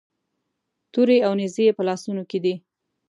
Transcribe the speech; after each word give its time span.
تورې 0.93 1.17
او 1.27 1.33
نیزې 1.39 1.63
یې 1.67 1.73
په 1.77 1.83
لاسونو 1.89 2.23
کې 2.29 2.39
دي. 2.43 2.55